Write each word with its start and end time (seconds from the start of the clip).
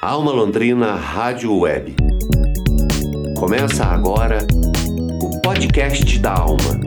Alma 0.00 0.30
Londrina 0.30 0.94
Rádio 0.94 1.58
Web. 1.58 1.96
Começa 3.36 3.84
agora 3.84 4.46
o 5.20 5.40
podcast 5.40 6.20
da 6.20 6.34
Alma. 6.34 6.78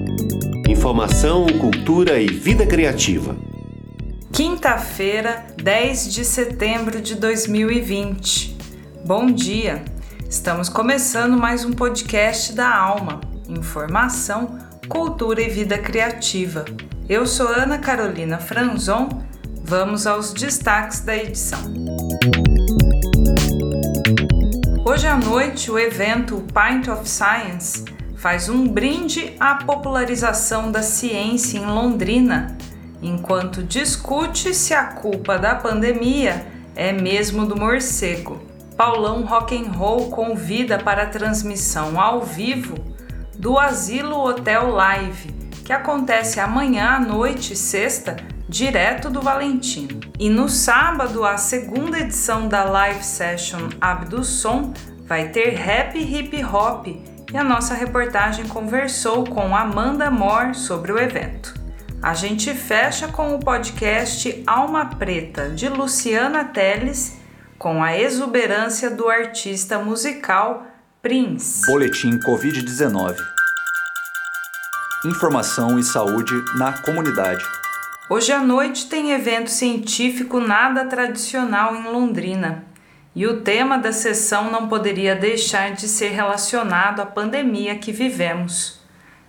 Informação, 0.65 1.45
cultura 1.59 2.21
e 2.21 2.27
vida 2.27 2.65
criativa. 2.65 3.35
Quinta-feira, 4.31 5.45
10 5.61 6.13
de 6.13 6.23
setembro 6.23 7.01
de 7.01 7.15
2020. 7.15 8.57
Bom 9.05 9.25
dia! 9.25 9.83
Estamos 10.29 10.69
começando 10.69 11.35
mais 11.35 11.65
um 11.65 11.73
podcast 11.73 12.53
da 12.53 12.73
Alma. 12.73 13.19
Informação, 13.49 14.57
cultura 14.87 15.41
e 15.41 15.49
vida 15.49 15.77
criativa. 15.77 16.63
Eu 17.09 17.27
sou 17.27 17.49
Ana 17.49 17.77
Carolina 17.77 18.37
Franzon. 18.37 19.09
Vamos 19.65 20.07
aos 20.07 20.31
destaques 20.31 21.01
da 21.01 21.13
edição. 21.13 21.80
Hoje 24.91 25.07
à 25.07 25.15
noite, 25.15 25.71
o 25.71 25.79
evento 25.79 26.43
Pint 26.53 26.89
of 26.89 27.09
Science 27.09 27.85
faz 28.17 28.49
um 28.49 28.67
brinde 28.67 29.37
à 29.39 29.55
popularização 29.55 30.69
da 30.69 30.83
ciência 30.83 31.59
em 31.59 31.65
Londrina, 31.65 32.57
enquanto 33.01 33.63
discute 33.63 34.53
se 34.53 34.73
a 34.73 34.83
culpa 34.83 35.39
da 35.39 35.55
pandemia 35.55 36.45
é 36.75 36.91
mesmo 36.91 37.45
do 37.45 37.55
morcego. 37.55 38.43
Paulão 38.75 39.23
Rock 39.23 39.55
and 39.55 39.71
Roll 39.71 40.09
convida 40.09 40.77
para 40.77 41.03
a 41.03 41.09
transmissão 41.09 41.97
ao 41.97 42.23
vivo 42.23 42.75
do 43.39 43.57
Asilo 43.57 44.19
Hotel 44.19 44.71
Live, 44.71 45.31
que 45.63 45.71
acontece 45.71 46.37
amanhã 46.41 46.97
à 46.97 46.99
noite, 46.99 47.55
sexta, 47.55 48.17
direto 48.49 49.09
do 49.09 49.21
Valentino. 49.21 50.10
E 50.21 50.29
no 50.29 50.47
sábado, 50.47 51.25
a 51.25 51.35
segunda 51.35 51.97
edição 51.97 52.47
da 52.47 52.63
live 52.63 53.03
session 53.03 53.69
Abdusson 53.81 54.71
vai 55.07 55.29
ter 55.29 55.55
rap 55.55 55.97
hip 55.97 56.45
hop 56.45 56.85
e 56.85 57.35
a 57.35 57.43
nossa 57.43 57.73
reportagem 57.73 58.47
conversou 58.47 59.23
com 59.23 59.55
Amanda 59.55 60.11
Moore 60.11 60.53
sobre 60.53 60.91
o 60.91 60.99
evento. 60.99 61.55
A 62.03 62.13
gente 62.13 62.53
fecha 62.53 63.07
com 63.07 63.33
o 63.33 63.39
podcast 63.39 64.43
Alma 64.45 64.85
Preta 64.85 65.49
de 65.49 65.67
Luciana 65.67 66.45
Teles 66.45 67.17
com 67.57 67.83
a 67.83 67.97
exuberância 67.97 68.91
do 68.91 69.09
artista 69.09 69.79
musical 69.79 70.67
Prince. 71.01 71.65
Boletim 71.65 72.19
Covid-19. 72.19 73.17
Informação 75.03 75.79
e 75.79 75.83
saúde 75.83 76.35
na 76.59 76.73
comunidade. 76.83 77.43
Hoje 78.13 78.33
à 78.33 78.41
noite 78.41 78.87
tem 78.87 79.13
evento 79.13 79.49
científico 79.49 80.41
nada 80.41 80.83
tradicional 80.83 81.73
em 81.77 81.83
Londrina. 81.83 82.65
E 83.15 83.25
o 83.25 83.39
tema 83.39 83.77
da 83.77 83.93
sessão 83.93 84.51
não 84.51 84.67
poderia 84.67 85.15
deixar 85.15 85.71
de 85.71 85.87
ser 85.87 86.09
relacionado 86.09 86.99
à 86.99 87.05
pandemia 87.05 87.77
que 87.77 87.93
vivemos. 87.93 88.81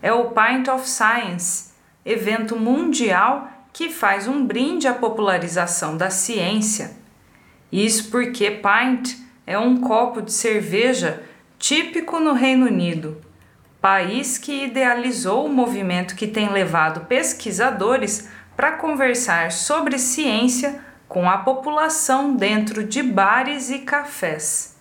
É 0.02 0.12
o 0.12 0.32
Pint 0.32 0.66
of 0.66 0.88
Science, 0.88 1.70
evento 2.04 2.56
mundial 2.56 3.48
que 3.72 3.88
faz 3.88 4.26
um 4.26 4.44
brinde 4.44 4.88
à 4.88 4.92
popularização 4.92 5.96
da 5.96 6.10
ciência. 6.10 6.96
Isso 7.70 8.10
porque 8.10 8.50
pint 8.50 9.16
é 9.46 9.56
um 9.56 9.76
copo 9.76 10.20
de 10.20 10.32
cerveja 10.32 11.22
típico 11.56 12.18
no 12.18 12.32
Reino 12.32 12.66
Unido, 12.66 13.22
país 13.80 14.38
que 14.38 14.64
idealizou 14.64 15.46
o 15.46 15.52
movimento 15.52 16.16
que 16.16 16.26
tem 16.26 16.48
levado 16.50 17.06
pesquisadores 17.06 18.28
para 18.56 18.72
conversar 18.72 19.52
sobre 19.52 19.98
ciência 19.98 20.80
com 21.08 21.28
a 21.28 21.38
população 21.38 22.34
dentro 22.34 22.84
de 22.84 23.02
bares 23.02 23.70
e 23.70 23.80
cafés. 23.80 24.76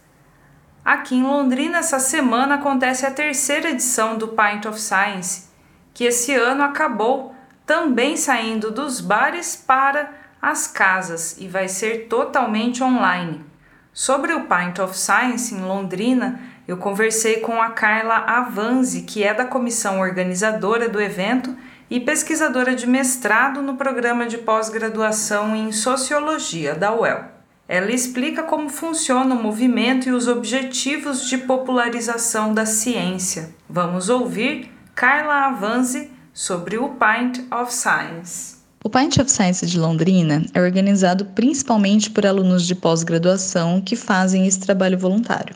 Aqui 0.83 1.15
em 1.15 1.23
Londrina, 1.23 1.79
essa 1.79 1.99
semana 1.99 2.55
acontece 2.55 3.05
a 3.05 3.11
terceira 3.11 3.69
edição 3.69 4.17
do 4.17 4.29
Pint 4.29 4.65
of 4.65 4.79
Science, 4.79 5.49
que 5.93 6.05
esse 6.05 6.33
ano 6.33 6.63
acabou 6.63 7.35
também 7.65 8.17
saindo 8.17 8.71
dos 8.71 8.99
bares 8.99 9.55
para 9.55 10.11
as 10.41 10.67
casas 10.67 11.37
e 11.37 11.47
vai 11.47 11.67
ser 11.67 12.07
totalmente 12.07 12.83
online. 12.83 13.45
Sobre 13.93 14.33
o 14.33 14.47
Pint 14.47 14.79
of 14.79 14.97
Science 14.97 15.53
em 15.53 15.61
Londrina, 15.61 16.39
eu 16.67 16.77
conversei 16.77 17.41
com 17.41 17.61
a 17.61 17.71
Carla 17.71 18.15
Avanzi, 18.15 19.01
que 19.01 19.23
é 19.23 19.33
da 19.33 19.45
comissão 19.45 19.99
organizadora 19.99 20.87
do 20.87 21.01
evento 21.01 21.55
e 21.91 21.99
pesquisadora 21.99 22.73
de 22.73 22.87
mestrado 22.87 23.61
no 23.61 23.75
programa 23.75 24.25
de 24.25 24.37
pós-graduação 24.37 25.53
em 25.53 25.73
Sociologia 25.73 26.73
da 26.73 26.95
UEL. 26.95 27.25
Ela 27.67 27.91
explica 27.91 28.43
como 28.43 28.69
funciona 28.69 29.35
o 29.35 29.43
movimento 29.43 30.07
e 30.07 30.13
os 30.13 30.25
objetivos 30.25 31.27
de 31.27 31.37
popularização 31.39 32.53
da 32.53 32.65
ciência. 32.65 33.53
Vamos 33.69 34.07
ouvir 34.07 34.71
Carla 34.95 35.47
Avanzi 35.47 36.09
sobre 36.33 36.77
o 36.77 36.95
Pint 36.95 37.39
of 37.53 37.73
Science. 37.73 38.61
O 38.83 38.89
Pint 38.89 39.17
of 39.17 39.29
Science 39.29 39.65
de 39.65 39.77
Londrina 39.77 40.45
é 40.53 40.61
organizado 40.61 41.25
principalmente 41.25 42.09
por 42.09 42.25
alunos 42.25 42.65
de 42.65 42.73
pós-graduação 42.73 43.81
que 43.81 43.97
fazem 43.97 44.47
esse 44.47 44.61
trabalho 44.61 44.97
voluntário. 44.97 45.55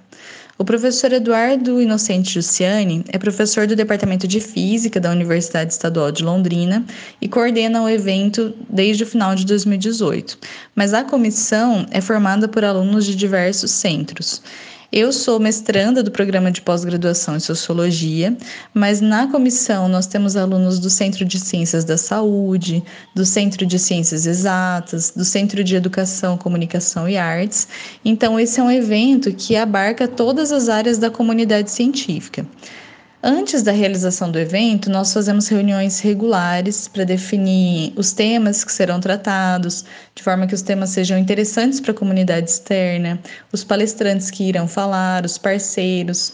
O 0.57 0.63
professor 0.63 1.11
Eduardo 1.11 1.81
Inocente 1.81 2.31
Jussiani 2.31 3.03
é 3.09 3.17
professor 3.17 3.67
do 3.67 3.75
Departamento 3.75 4.25
de 4.25 4.39
Física 4.39 5.01
da 5.01 5.11
Universidade 5.11 5.73
Estadual 5.73 6.13
de 6.13 6.23
Londrina 6.23 6.85
e 7.19 7.27
coordena 7.27 7.83
o 7.83 7.89
evento 7.89 8.53
desde 8.69 9.03
o 9.03 9.07
final 9.07 9.35
de 9.35 9.45
2018. 9.45 10.37
Mas 10.73 10.93
a 10.93 11.03
comissão 11.03 11.85
é 11.91 11.99
formada 11.99 12.47
por 12.47 12.63
alunos 12.63 13.05
de 13.05 13.17
diversos 13.17 13.69
centros. 13.69 14.41
Eu 14.97 15.11
sou 15.11 15.41
mestranda 15.41 16.01
do 16.01 16.09
programa 16.09 16.49
de 16.49 16.61
pós-graduação 16.61 17.35
em 17.35 17.39
Sociologia, 17.41 18.33
mas 18.73 19.01
na 19.01 19.27
comissão 19.27 19.89
nós 19.89 20.07
temos 20.07 20.37
alunos 20.37 20.79
do 20.79 20.89
Centro 20.89 21.25
de 21.25 21.37
Ciências 21.37 21.83
da 21.83 21.97
Saúde, 21.97 22.81
do 23.13 23.25
Centro 23.25 23.65
de 23.65 23.77
Ciências 23.77 24.25
Exatas, 24.25 25.11
do 25.11 25.25
Centro 25.25 25.65
de 25.65 25.75
Educação, 25.75 26.37
Comunicação 26.37 27.09
e 27.09 27.17
Artes. 27.17 27.67
Então, 28.05 28.39
esse 28.39 28.57
é 28.57 28.63
um 28.63 28.71
evento 28.71 29.33
que 29.33 29.57
abarca 29.57 30.07
todas 30.07 30.53
as 30.53 30.69
áreas 30.69 30.97
da 30.97 31.09
comunidade 31.09 31.71
científica. 31.71 32.47
Antes 33.27 33.63
da 33.63 33.71
realização 33.71 34.29
do 34.29 34.37
evento, 34.37 34.87
nós 34.87 35.11
fazemos 35.11 35.47
reuniões 35.47 35.99
regulares 35.99 36.87
para 36.87 37.03
definir 37.03 37.91
os 37.95 38.13
temas 38.13 38.63
que 38.63 38.71
serão 38.71 38.99
tratados, 38.99 39.83
de 40.13 40.21
forma 40.21 40.45
que 40.45 40.53
os 40.53 40.61
temas 40.61 40.91
sejam 40.91 41.17
interessantes 41.17 41.79
para 41.79 41.89
a 41.89 41.95
comunidade 41.95 42.51
externa, 42.51 43.19
os 43.51 43.63
palestrantes 43.63 44.29
que 44.29 44.43
irão 44.43 44.67
falar, 44.67 45.25
os 45.25 45.39
parceiros. 45.39 46.33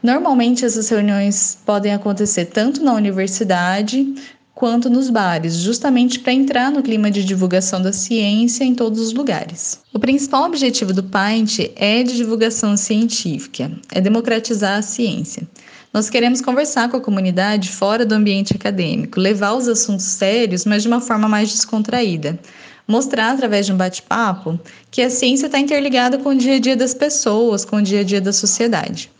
Normalmente, 0.00 0.64
essas 0.64 0.88
reuniões 0.88 1.58
podem 1.66 1.92
acontecer 1.92 2.44
tanto 2.44 2.80
na 2.80 2.94
universidade 2.94 4.14
quanto 4.60 4.90
nos 4.90 5.08
bares, 5.08 5.56
justamente 5.56 6.18
para 6.18 6.34
entrar 6.34 6.70
no 6.70 6.82
clima 6.82 7.10
de 7.10 7.24
divulgação 7.24 7.80
da 7.80 7.94
ciência 7.94 8.62
em 8.62 8.74
todos 8.74 9.00
os 9.00 9.14
lugares. 9.14 9.80
O 9.90 9.98
principal 9.98 10.44
objetivo 10.44 10.92
do 10.92 11.02
Pint 11.02 11.60
é 11.74 12.02
de 12.02 12.14
divulgação 12.14 12.76
científica, 12.76 13.72
é 13.90 14.02
democratizar 14.02 14.76
a 14.76 14.82
ciência. 14.82 15.48
Nós 15.94 16.10
queremos 16.10 16.42
conversar 16.42 16.90
com 16.90 16.98
a 16.98 17.00
comunidade 17.00 17.70
fora 17.70 18.04
do 18.04 18.14
ambiente 18.14 18.54
acadêmico, 18.54 19.18
levar 19.18 19.54
os 19.54 19.66
assuntos 19.66 20.04
sérios, 20.04 20.66
mas 20.66 20.82
de 20.82 20.88
uma 20.88 21.00
forma 21.00 21.26
mais 21.26 21.50
descontraída. 21.50 22.38
Mostrar 22.86 23.30
através 23.30 23.64
de 23.64 23.72
um 23.72 23.78
bate-papo 23.78 24.60
que 24.90 25.00
a 25.00 25.08
ciência 25.08 25.46
está 25.46 25.58
interligada 25.58 26.18
com 26.18 26.28
o 26.28 26.34
dia 26.34 26.56
a 26.56 26.60
dia 26.60 26.76
das 26.76 26.92
pessoas, 26.92 27.64
com 27.64 27.76
o 27.76 27.82
dia 27.82 28.00
a 28.00 28.04
dia 28.04 28.20
da 28.20 28.32
sociedade. 28.32 29.10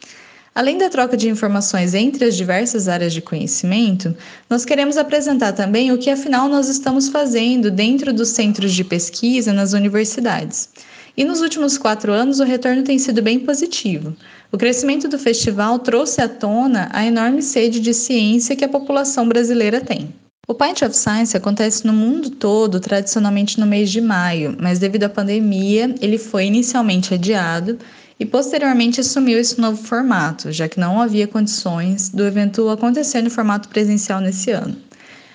Além 0.52 0.78
da 0.78 0.90
troca 0.90 1.16
de 1.16 1.28
informações 1.28 1.94
entre 1.94 2.24
as 2.24 2.36
diversas 2.36 2.88
áreas 2.88 3.12
de 3.12 3.22
conhecimento, 3.22 4.16
nós 4.48 4.64
queremos 4.64 4.96
apresentar 4.96 5.52
também 5.52 5.92
o 5.92 5.98
que 5.98 6.10
afinal 6.10 6.48
nós 6.48 6.68
estamos 6.68 7.08
fazendo 7.08 7.70
dentro 7.70 8.12
dos 8.12 8.30
centros 8.30 8.72
de 8.72 8.82
pesquisa 8.82 9.52
nas 9.52 9.72
universidades. 9.72 10.68
E 11.16 11.24
nos 11.24 11.40
últimos 11.40 11.78
quatro 11.78 12.12
anos 12.12 12.40
o 12.40 12.44
retorno 12.44 12.82
tem 12.82 12.98
sido 12.98 13.22
bem 13.22 13.38
positivo. 13.38 14.16
O 14.50 14.58
crescimento 14.58 15.06
do 15.06 15.18
festival 15.18 15.78
trouxe 15.78 16.20
à 16.20 16.28
tona 16.28 16.88
a 16.92 17.06
enorme 17.06 17.42
sede 17.42 17.78
de 17.78 17.94
ciência 17.94 18.56
que 18.56 18.64
a 18.64 18.68
população 18.68 19.28
brasileira 19.28 19.80
tem. 19.80 20.12
O 20.48 20.54
Pint 20.54 20.82
of 20.82 20.96
Science 20.96 21.36
acontece 21.36 21.86
no 21.86 21.92
mundo 21.92 22.28
todo, 22.28 22.80
tradicionalmente 22.80 23.60
no 23.60 23.66
mês 23.66 23.88
de 23.88 24.00
maio, 24.00 24.56
mas 24.58 24.80
devido 24.80 25.04
à 25.04 25.08
pandemia, 25.08 25.94
ele 26.00 26.18
foi 26.18 26.46
inicialmente 26.46 27.14
adiado 27.14 27.78
e 28.20 28.26
posteriormente 28.26 29.00
assumiu 29.00 29.38
esse 29.38 29.58
novo 29.58 29.82
formato, 29.82 30.52
já 30.52 30.68
que 30.68 30.78
não 30.78 31.00
havia 31.00 31.26
condições 31.26 32.10
do 32.10 32.26
evento 32.26 32.68
acontecer 32.68 33.22
no 33.22 33.30
formato 33.30 33.70
presencial 33.70 34.20
nesse 34.20 34.50
ano. 34.50 34.76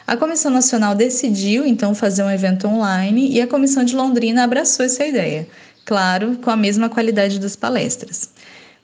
A 0.06 0.16
Comissão 0.16 0.52
Nacional 0.52 0.94
decidiu 0.94 1.66
então 1.66 1.96
fazer 1.96 2.22
um 2.22 2.30
evento 2.30 2.68
online 2.68 3.32
e 3.32 3.42
a 3.42 3.48
Comissão 3.48 3.84
de 3.84 3.96
Londrina 3.96 4.44
abraçou 4.44 4.86
essa 4.86 5.04
ideia, 5.04 5.48
claro, 5.84 6.38
com 6.44 6.52
a 6.52 6.56
mesma 6.56 6.88
qualidade 6.88 7.40
das 7.40 7.56
palestras. 7.56 8.30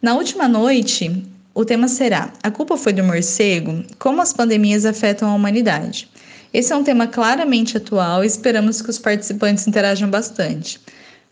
Na 0.01 0.15
última 0.15 0.48
noite, 0.48 1.24
o 1.53 1.63
tema 1.63 1.88
será: 1.88 2.33
A 2.42 2.50
culpa 2.50 2.75
foi 2.75 2.94
do 2.94 3.03
morcego? 3.03 3.83
Como 4.00 4.19
as 4.19 4.33
pandemias 4.33 4.83
afetam 4.83 5.30
a 5.30 5.36
humanidade? 5.36 6.09
Esse 6.51 6.74
é 6.74 6.75
um 6.75 6.83
tema 6.83 7.06
claramente 7.06 7.77
atual 7.77 8.24
e 8.24 8.27
esperamos 8.27 8.81
que 8.81 8.89
os 8.89 8.98
participantes 8.98 9.68
interajam 9.68 10.09
bastante. 10.09 10.81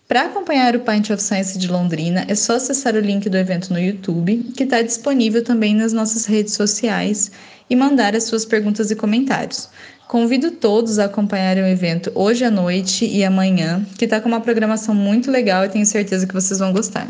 Para 0.10 0.26
acompanhar 0.26 0.76
o 0.76 0.80
Pint 0.80 1.12
of 1.12 1.22
Science 1.22 1.56
de 1.56 1.68
Londrina, 1.68 2.26
é 2.28 2.34
só 2.34 2.56
acessar 2.56 2.96
o 2.96 3.00
link 3.00 3.30
do 3.30 3.38
evento 3.38 3.72
no 3.72 3.80
YouTube, 3.80 4.38
que 4.58 4.64
está 4.64 4.82
disponível 4.82 5.44
também 5.44 5.76
nas 5.76 5.94
nossas 5.94 6.26
redes 6.26 6.56
sociais, 6.56 7.32
e 7.70 7.76
mandar 7.76 8.16
as 8.16 8.24
suas 8.24 8.44
perguntas 8.44 8.90
e 8.90 8.96
comentários. 8.96 9.70
Convido 10.08 10.50
todos 10.50 10.98
a 10.98 11.06
acompanharem 11.06 11.64
o 11.64 11.68
evento 11.68 12.12
hoje 12.16 12.44
à 12.44 12.50
noite 12.50 13.06
e 13.06 13.24
amanhã, 13.24 13.86
que 14.00 14.06
está 14.06 14.20
com 14.20 14.28
uma 14.28 14.42
programação 14.42 14.96
muito 14.96 15.30
legal 15.30 15.64
e 15.64 15.70
tenho 15.70 15.86
certeza 15.86 16.26
que 16.26 16.34
vocês 16.34 16.58
vão 16.58 16.74
gostar. 16.74 17.08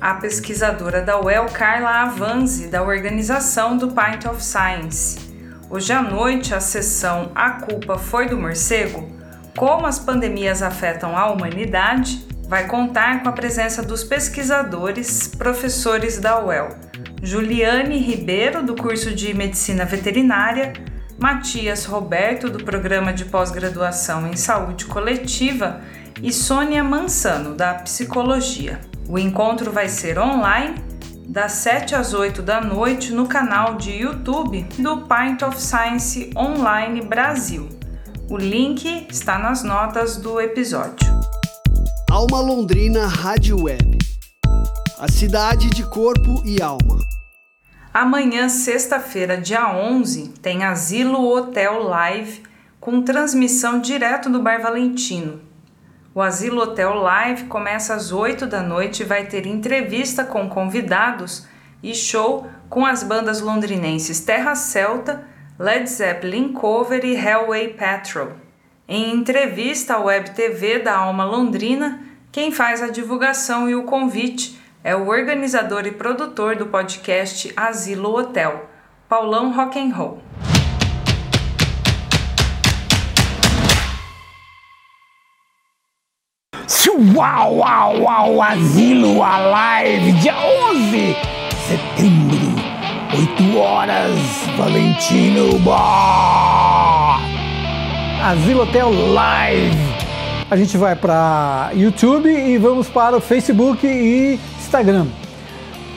A 0.00 0.14
pesquisadora 0.14 1.02
da 1.02 1.20
UEL, 1.20 1.44
Carla 1.52 2.04
Avanzi, 2.04 2.68
da 2.68 2.82
organização 2.82 3.76
do 3.76 3.88
Pint 3.88 4.24
of 4.24 4.42
Science. 4.42 5.18
Hoje 5.68 5.92
à 5.92 6.00
noite, 6.00 6.54
a 6.54 6.60
sessão 6.60 7.30
A 7.34 7.50
Culpa 7.50 7.98
Foi 7.98 8.30
do 8.30 8.38
Morcego 8.38 9.19
como 9.56 9.86
as 9.86 9.98
pandemias 9.98 10.62
afetam 10.62 11.16
a 11.16 11.30
humanidade, 11.30 12.26
vai 12.48 12.66
contar 12.66 13.22
com 13.22 13.28
a 13.28 13.32
presença 13.32 13.82
dos 13.82 14.02
pesquisadores, 14.02 15.28
professores 15.28 16.18
da 16.18 16.44
UEL, 16.44 16.70
Juliane 17.22 17.98
Ribeiro, 17.98 18.62
do 18.62 18.74
curso 18.74 19.14
de 19.14 19.32
Medicina 19.34 19.84
Veterinária, 19.84 20.72
Matias 21.18 21.84
Roberto, 21.84 22.48
do 22.48 22.64
programa 22.64 23.12
de 23.12 23.26
pós-graduação 23.26 24.26
em 24.26 24.36
Saúde 24.36 24.86
Coletiva, 24.86 25.80
e 26.22 26.32
Sônia 26.32 26.84
Mansano, 26.84 27.54
da 27.54 27.74
Psicologia. 27.74 28.80
O 29.08 29.18
encontro 29.18 29.72
vai 29.72 29.88
ser 29.88 30.18
online, 30.18 30.74
das 31.26 31.52
7 31.52 31.94
às 31.94 32.12
8 32.12 32.42
da 32.42 32.60
noite, 32.60 33.12
no 33.12 33.26
canal 33.26 33.76
de 33.76 33.90
YouTube 33.90 34.66
do 34.78 35.02
Pint 35.02 35.42
of 35.42 35.60
Science 35.60 36.30
Online 36.36 37.00
Brasil. 37.00 37.68
O 38.30 38.36
link 38.36 39.08
está 39.10 39.40
nas 39.40 39.64
notas 39.64 40.16
do 40.16 40.40
episódio. 40.40 41.04
Alma 42.08 42.38
Londrina 42.38 43.08
Rádio 43.08 43.64
Web. 43.64 43.98
A 45.00 45.10
cidade 45.10 45.68
de 45.68 45.82
corpo 45.90 46.40
e 46.44 46.62
alma. 46.62 46.96
Amanhã, 47.92 48.48
sexta-feira, 48.48 49.36
dia 49.36 49.74
11, 49.74 50.28
tem 50.40 50.62
Asilo 50.62 51.28
Hotel 51.28 51.82
Live 51.82 52.44
com 52.78 53.02
transmissão 53.02 53.80
direto 53.80 54.30
do 54.30 54.40
Bar 54.40 54.62
Valentino. 54.62 55.40
O 56.14 56.22
Asilo 56.22 56.62
Hotel 56.62 56.94
Live 56.94 57.46
começa 57.46 57.94
às 57.94 58.12
8 58.12 58.46
da 58.46 58.62
noite 58.62 59.02
e 59.02 59.06
vai 59.06 59.26
ter 59.26 59.44
entrevista 59.44 60.22
com 60.22 60.48
convidados 60.48 61.48
e 61.82 61.92
show 61.96 62.46
com 62.68 62.86
as 62.86 63.02
bandas 63.02 63.40
londrinenses 63.40 64.20
Terra 64.20 64.54
Celta 64.54 65.28
Led 65.60 65.86
Zeppelin 65.90 66.54
Cover 66.54 67.04
e 67.04 67.14
Hellway 67.14 67.74
Patrol. 67.74 68.28
Em 68.88 69.14
entrevista 69.14 69.96
à 69.96 70.00
Web 70.00 70.30
TV 70.30 70.78
da 70.78 70.96
Alma 70.96 71.22
Londrina, 71.22 72.00
quem 72.32 72.50
faz 72.50 72.82
a 72.82 72.88
divulgação 72.88 73.68
e 73.68 73.74
o 73.74 73.82
convite 73.82 74.58
é 74.82 74.96
o 74.96 75.08
organizador 75.08 75.86
e 75.86 75.90
produtor 75.90 76.56
do 76.56 76.68
podcast 76.68 77.52
Asilo 77.54 78.16
Hotel, 78.16 78.70
Paulão 79.06 79.52
Rock'n'Roll. 79.52 80.22
Uau, 87.14 87.56
uau, 87.56 88.02
uau, 88.02 88.42
Asilo 88.42 89.22
Alive, 89.22 90.12
dia 90.20 90.34
11 90.70 90.90
de 90.90 91.14
setembro 91.68 92.19
8 93.40 93.58
horas, 93.58 94.18
Valentino 94.58 95.58
Bar. 95.60 97.20
Asilo 98.22 98.64
Hotel 98.64 98.90
Live. 99.14 99.78
A 100.50 100.56
gente 100.58 100.76
vai 100.76 100.94
para 100.94 101.70
YouTube 101.74 102.28
e 102.28 102.58
vamos 102.58 102.88
para 102.88 103.16
o 103.16 103.20
Facebook 103.20 103.86
e 103.86 104.38
Instagram. 104.58 105.06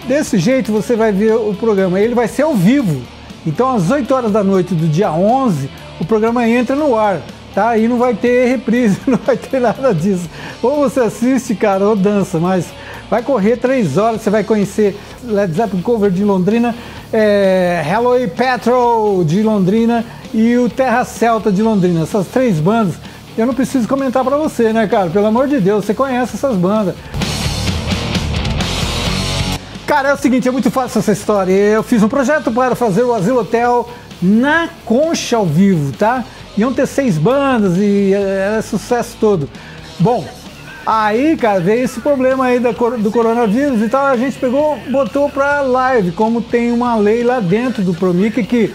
Desse 0.08 0.38
jeito 0.38 0.72
você 0.72 0.96
vai 0.96 1.12
ver 1.12 1.34
o 1.36 1.54
programa. 1.54 2.00
Ele 2.00 2.16
vai 2.16 2.30
ser 2.30 2.44
ao 2.44 2.54
vivo. 2.54 3.02
Então, 3.46 3.76
às 3.76 3.92
8 3.92 4.14
horas 4.14 4.32
da 4.32 4.42
noite 4.42 4.74
do 4.74 4.88
dia 4.88 5.12
11, 5.12 5.70
o 6.00 6.06
programa 6.06 6.48
entra 6.48 6.78
no 6.78 6.98
ar. 6.98 7.20
Tá? 7.54 7.78
E 7.78 7.90
não 7.90 7.98
vai 7.98 8.14
ter 8.14 8.48
reprise, 8.48 9.00
não 9.06 9.18
vai 9.18 9.36
ter 9.36 9.60
nada 9.60 9.94
disso. 9.94 10.30
Ou 10.62 10.78
você 10.78 11.02
assiste, 11.02 11.54
cara, 11.56 11.90
ou 11.90 11.96
dança, 11.96 12.40
mas 12.40 12.68
vai 13.14 13.22
correr 13.22 13.58
três 13.58 13.96
horas, 13.96 14.24
você 14.24 14.32
vai 14.32 14.44
conhecer 14.44 15.00
Led 15.24 15.54
Zeppelin 15.54 15.84
cover 15.84 16.10
de 16.10 16.24
Londrina 16.24 16.74
é, 17.14 17.80
Halloween 17.86 18.28
Petrol 18.28 19.24
de 19.24 19.44
Londrina 19.44 20.04
e 20.34 20.58
o 20.58 20.68
Terra 20.68 21.06
Celta 21.06 21.52
de 21.52 21.62
Londrina. 21.62 22.02
Essas 22.02 22.26
três 22.26 22.60
bandas, 22.60 22.96
eu 23.38 23.46
não 23.46 23.54
preciso 23.54 23.88
comentar 23.88 24.24
para 24.24 24.36
você, 24.36 24.74
né, 24.74 24.88
cara? 24.88 25.12
Pelo 25.12 25.28
amor 25.28 25.48
de 25.48 25.60
Deus, 25.60 25.86
você 25.86 25.94
conhece 25.94 26.38
essas 26.38 26.56
bandas. 26.56 26.96
Cara, 29.86 30.10
é 30.10 30.14
o 30.16 30.18
seguinte, 30.18 30.48
é 30.48 30.52
muito 30.52 30.72
fácil 30.72 30.98
essa 30.98 31.12
história. 31.12 31.54
Eu 31.54 31.84
fiz 31.84 32.02
um 32.02 32.10
projeto 32.10 32.52
para 32.52 32.74
fazer 32.74 33.04
o 33.04 33.14
Asilo 33.14 33.42
Hotel 33.42 33.88
na 34.20 34.70
Concha 34.86 35.38
ao 35.38 35.46
vivo, 35.46 35.96
tá? 35.96 36.24
Iam 36.58 36.74
ter 36.74 36.88
seis 36.88 37.20
bandas 37.20 37.78
e 37.78 38.12
era 38.12 38.60
sucesso 38.64 39.16
todo. 39.20 39.48
Bom, 40.00 40.26
Aí, 40.86 41.38
cara, 41.38 41.62
veio 41.62 41.86
esse 41.86 42.02
problema 42.02 42.46
aí 42.46 42.60
do 42.60 43.12
coronavírus 43.12 43.82
e 43.82 43.88
tal, 43.88 44.06
a 44.06 44.18
gente 44.18 44.38
pegou, 44.38 44.78
botou 44.90 45.30
pra 45.30 45.62
live, 45.62 46.12
como 46.12 46.42
tem 46.42 46.74
uma 46.74 46.96
lei 46.96 47.24
lá 47.24 47.40
dentro 47.40 47.82
do 47.84 47.94
Promic 47.94 48.44
que 48.44 48.74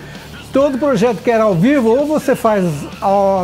todo 0.51 0.79
projeto 0.79 1.23
que 1.23 1.31
era 1.31 1.45
ao 1.45 1.55
vivo, 1.55 1.91
ou 1.91 2.07
você 2.07 2.35
faz 2.35 2.65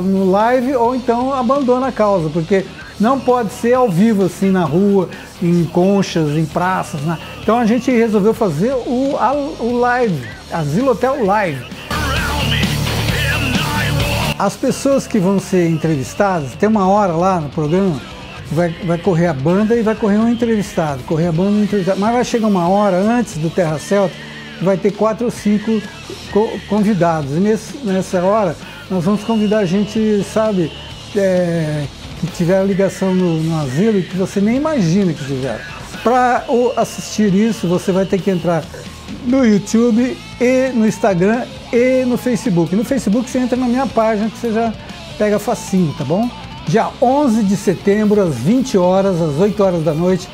no 0.02 0.30
live, 0.30 0.74
ou 0.76 0.96
então 0.96 1.34
abandona 1.34 1.88
a 1.88 1.92
causa, 1.92 2.30
porque 2.30 2.64
não 2.98 3.20
pode 3.20 3.52
ser 3.52 3.74
ao 3.74 3.90
vivo 3.90 4.24
assim 4.24 4.50
na 4.50 4.64
rua, 4.64 5.10
em 5.42 5.64
conchas, 5.64 6.30
em 6.30 6.46
praças. 6.46 7.02
Né? 7.02 7.18
Então 7.42 7.58
a 7.58 7.66
gente 7.66 7.90
resolveu 7.90 8.32
fazer 8.32 8.72
o, 8.72 9.14
a, 9.18 9.32
o 9.32 9.78
live, 9.78 10.26
Asilo 10.50 10.92
Hotel 10.92 11.22
Live. 11.22 11.66
As 14.38 14.56
pessoas 14.56 15.06
que 15.06 15.18
vão 15.18 15.38
ser 15.38 15.68
entrevistadas, 15.68 16.54
tem 16.54 16.68
uma 16.68 16.88
hora 16.88 17.12
lá 17.12 17.40
no 17.40 17.50
programa 17.50 18.13
vai, 18.54 18.70
vai 18.84 18.98
correr 18.98 19.26
a 19.26 19.34
banda 19.34 19.74
e 19.74 19.82
vai 19.82 19.94
correr 19.94 20.16
um 20.16 20.28
entrevistado, 20.28 21.02
correr 21.02 21.26
a 21.26 21.32
banda 21.32 21.50
e 21.50 21.60
um 21.60 21.64
entrevistado. 21.64 22.00
Mas 22.00 22.12
vai 22.12 22.24
chegar 22.24 22.46
uma 22.46 22.68
hora 22.68 22.96
antes 22.96 23.36
do 23.36 23.50
Terra 23.50 23.78
Celta, 23.78 24.14
vai 24.62 24.76
ter 24.76 24.92
quatro 24.92 25.26
ou 25.26 25.30
cinco 25.30 25.82
co 26.32 26.48
convidados. 26.68 27.32
E 27.32 27.40
nesse, 27.40 27.78
nessa 27.78 28.22
hora 28.22 28.56
nós 28.90 29.04
vamos 29.04 29.24
convidar 29.24 29.64
gente, 29.64 30.24
sabe, 30.32 30.70
é, 31.16 31.84
que 32.20 32.26
tiver 32.28 32.64
ligação 32.64 33.14
no, 33.14 33.42
no 33.42 33.60
asilo 33.60 33.98
e 33.98 34.02
que 34.02 34.16
você 34.16 34.40
nem 34.40 34.56
imagina 34.56 35.12
que 35.12 35.24
tiver. 35.24 35.60
Para 36.02 36.44
assistir 36.76 37.34
isso, 37.34 37.66
você 37.66 37.90
vai 37.90 38.04
ter 38.04 38.20
que 38.20 38.30
entrar 38.30 38.62
no 39.26 39.44
YouTube 39.44 40.16
e 40.40 40.68
no 40.74 40.86
Instagram 40.86 41.44
e 41.72 42.04
no 42.04 42.16
Facebook. 42.16 42.76
No 42.76 42.84
Facebook 42.84 43.28
você 43.28 43.38
entra 43.38 43.56
na 43.56 43.66
minha 43.66 43.86
página 43.86 44.28
que 44.28 44.38
você 44.38 44.52
já 44.52 44.72
pega 45.18 45.38
facinho, 45.38 45.94
tá 45.96 46.04
bom? 46.04 46.28
Dia 46.66 46.88
11 47.00 47.42
de 47.42 47.56
setembro, 47.56 48.20
às 48.20 48.34
20 48.34 48.78
horas, 48.78 49.20
às 49.20 49.38
8 49.38 49.62
horas 49.62 49.84
da 49.84 49.92
noite, 49.94 50.28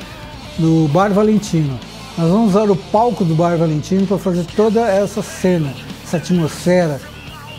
no 0.57 0.87
Bar 0.87 1.11
Valentino. 1.11 1.79
Nós 2.17 2.29
vamos 2.29 2.49
usar 2.49 2.69
o 2.69 2.75
palco 2.75 3.23
do 3.23 3.35
Bar 3.35 3.57
Valentino 3.57 4.05
para 4.05 4.17
fazer 4.17 4.45
toda 4.55 4.81
essa 4.81 5.21
cena, 5.21 5.73
essa 6.03 6.17
atmosfera. 6.17 6.99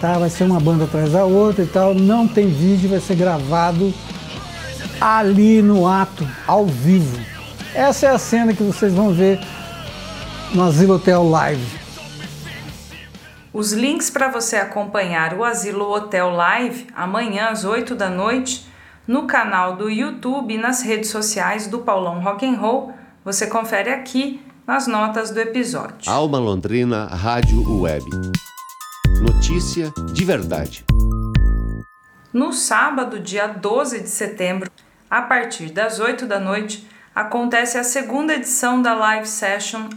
Tá? 0.00 0.18
Vai 0.18 0.30
ser 0.30 0.44
uma 0.44 0.60
banda 0.60 0.84
atrás 0.84 1.12
da 1.12 1.24
outra 1.24 1.64
e 1.64 1.66
tal. 1.66 1.94
Não 1.94 2.26
tem 2.26 2.48
vídeo, 2.48 2.90
vai 2.90 3.00
ser 3.00 3.14
gravado 3.14 3.92
ali 5.00 5.62
no 5.62 5.86
ato, 5.86 6.26
ao 6.46 6.66
vivo. 6.66 7.18
Essa 7.74 8.06
é 8.06 8.10
a 8.10 8.18
cena 8.18 8.52
que 8.52 8.62
vocês 8.62 8.92
vão 8.92 9.12
ver 9.12 9.40
no 10.54 10.62
Asilo 10.62 10.94
Hotel 10.94 11.28
Live. 11.28 11.81
Os 13.54 13.74
links 13.74 14.08
para 14.08 14.28
você 14.28 14.56
acompanhar 14.56 15.34
o 15.34 15.44
Asilo 15.44 15.92
Hotel 15.92 16.30
Live 16.30 16.86
amanhã 16.94 17.48
às 17.50 17.64
8 17.64 17.94
da 17.94 18.08
noite 18.08 18.66
no 19.06 19.26
canal 19.26 19.76
do 19.76 19.90
YouTube 19.90 20.54
e 20.54 20.58
nas 20.58 20.80
redes 20.80 21.10
sociais 21.10 21.66
do 21.66 21.80
Paulão 21.80 22.18
Rock 22.20 22.46
and 22.46 22.56
Roll, 22.56 22.94
você 23.22 23.46
confere 23.46 23.90
aqui 23.90 24.40
nas 24.66 24.86
notas 24.86 25.30
do 25.30 25.38
episódio. 25.38 26.10
Alma 26.10 26.38
Londrina 26.38 27.04
Rádio 27.04 27.78
Web. 27.78 28.06
Notícia 29.20 29.92
de 30.14 30.24
verdade. 30.24 30.82
No 32.32 32.54
sábado, 32.54 33.20
dia 33.20 33.48
12 33.48 34.00
de 34.00 34.08
setembro, 34.08 34.70
a 35.10 35.20
partir 35.20 35.70
das 35.70 36.00
8 36.00 36.24
da 36.24 36.40
noite, 36.40 36.88
acontece 37.14 37.76
a 37.76 37.84
segunda 37.84 38.32
edição 38.32 38.80
da 38.80 38.94
live 38.94 39.28
session 39.28 39.90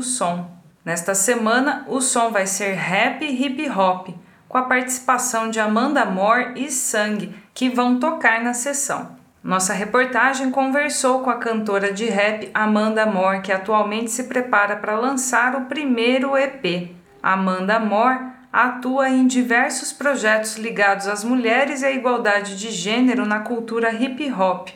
Som 0.00 0.59
Nesta 0.90 1.14
semana, 1.14 1.84
o 1.86 2.00
som 2.00 2.32
vai 2.32 2.48
ser 2.48 2.72
rap 2.72 3.24
hip 3.24 3.70
hop, 3.70 4.08
com 4.48 4.58
a 4.58 4.62
participação 4.62 5.48
de 5.48 5.60
Amanda 5.60 6.04
Moore 6.04 6.54
e 6.56 6.68
Sang, 6.68 7.32
que 7.54 7.68
vão 7.70 8.00
tocar 8.00 8.42
na 8.42 8.52
sessão. 8.52 9.16
Nossa 9.40 9.72
reportagem 9.72 10.50
conversou 10.50 11.20
com 11.20 11.30
a 11.30 11.38
cantora 11.38 11.92
de 11.92 12.06
rap 12.06 12.50
Amanda 12.52 13.06
Moore, 13.06 13.40
que 13.40 13.52
atualmente 13.52 14.10
se 14.10 14.24
prepara 14.24 14.74
para 14.74 14.98
lançar 14.98 15.54
o 15.54 15.66
primeiro 15.66 16.36
EP. 16.36 16.90
Amanda 17.22 17.78
Moore 17.78 18.24
atua 18.52 19.08
em 19.08 19.28
diversos 19.28 19.92
projetos 19.92 20.56
ligados 20.56 21.06
às 21.06 21.22
mulheres 21.22 21.82
e 21.82 21.86
à 21.86 21.92
igualdade 21.92 22.58
de 22.58 22.68
gênero 22.72 23.24
na 23.24 23.38
cultura 23.38 23.92
hip 23.92 24.28
hop, 24.32 24.70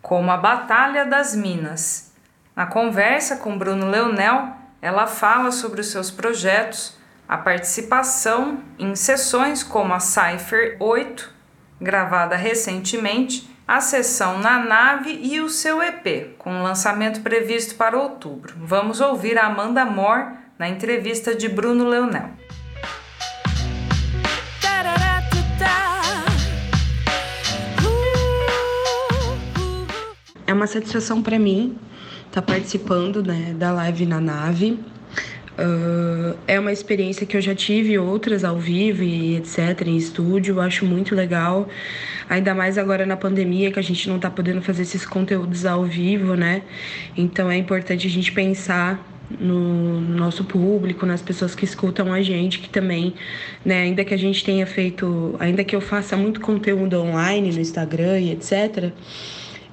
como 0.00 0.30
a 0.30 0.36
Batalha 0.36 1.04
das 1.04 1.34
Minas. 1.34 2.14
Na 2.54 2.66
conversa 2.66 3.36
com 3.36 3.58
Bruno 3.58 3.90
Leonel, 3.90 4.59
ela 4.82 5.06
fala 5.06 5.52
sobre 5.52 5.80
os 5.80 5.88
seus 5.88 6.10
projetos, 6.10 6.96
a 7.28 7.36
participação 7.36 8.60
em 8.78 8.96
sessões 8.96 9.62
como 9.62 9.92
a 9.92 10.00
Cypher 10.00 10.76
8, 10.80 11.30
gravada 11.80 12.34
recentemente, 12.34 13.48
a 13.68 13.80
sessão 13.80 14.38
na 14.38 14.58
nave 14.58 15.20
e 15.22 15.40
o 15.40 15.48
seu 15.48 15.80
EP, 15.82 16.34
com 16.38 16.62
lançamento 16.62 17.20
previsto 17.20 17.76
para 17.76 17.96
outubro. 17.96 18.54
Vamos 18.58 19.00
ouvir 19.00 19.38
a 19.38 19.46
Amanda 19.46 19.84
Moore 19.84 20.34
na 20.58 20.68
entrevista 20.68 21.34
de 21.34 21.48
Bruno 21.48 21.88
Leonel. 21.88 22.30
É 30.46 30.52
uma 30.52 30.66
satisfação 30.66 31.22
para 31.22 31.38
mim 31.38 31.78
tá 32.30 32.40
participando 32.40 33.22
né, 33.22 33.54
da 33.58 33.72
live 33.72 34.06
na 34.06 34.20
nave. 34.20 34.78
Uh, 35.58 36.38
é 36.46 36.58
uma 36.58 36.72
experiência 36.72 37.26
que 37.26 37.36
eu 37.36 37.40
já 37.40 37.54
tive 37.54 37.98
outras 37.98 38.44
ao 38.44 38.58
vivo 38.58 39.02
e 39.02 39.36
etc, 39.36 39.86
em 39.86 39.96
estúdio, 39.96 40.60
acho 40.60 40.86
muito 40.86 41.14
legal. 41.14 41.68
Ainda 42.28 42.54
mais 42.54 42.78
agora 42.78 43.04
na 43.04 43.16
pandemia, 43.16 43.70
que 43.70 43.78
a 43.78 43.82
gente 43.82 44.08
não 44.08 44.16
está 44.16 44.30
podendo 44.30 44.62
fazer 44.62 44.82
esses 44.82 45.04
conteúdos 45.04 45.66
ao 45.66 45.84
vivo, 45.84 46.34
né? 46.34 46.62
Então 47.16 47.50
é 47.50 47.56
importante 47.56 48.06
a 48.06 48.10
gente 48.10 48.32
pensar 48.32 49.04
no 49.38 50.00
nosso 50.00 50.44
público, 50.44 51.04
nas 51.04 51.20
pessoas 51.20 51.54
que 51.54 51.64
escutam 51.64 52.12
a 52.12 52.22
gente, 52.22 52.58
que 52.58 52.68
também, 52.68 53.14
né, 53.64 53.82
ainda 53.82 54.04
que 54.04 54.12
a 54.12 54.16
gente 54.16 54.44
tenha 54.44 54.66
feito, 54.66 55.36
ainda 55.38 55.62
que 55.62 55.76
eu 55.76 55.80
faça 55.80 56.16
muito 56.16 56.40
conteúdo 56.40 57.00
online 57.00 57.52
no 57.52 57.60
Instagram 57.60 58.18
e 58.18 58.32
etc, 58.32 58.92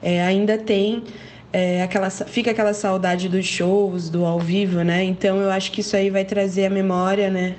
é, 0.02 0.22
ainda 0.22 0.58
tem 0.58 1.04
é, 1.52 1.82
aquela, 1.82 2.10
fica 2.10 2.52
aquela 2.52 2.74
saudade 2.74 3.30
dos 3.30 3.46
shows, 3.46 4.10
do 4.10 4.26
ao 4.26 4.40
vivo, 4.40 4.84
né? 4.84 5.04
Então 5.04 5.38
eu 5.38 5.50
acho 5.50 5.72
que 5.72 5.82
isso 5.82 5.96
aí 5.96 6.10
vai 6.10 6.26
trazer 6.26 6.66
a 6.66 6.70
memória, 6.70 7.30
né? 7.30 7.56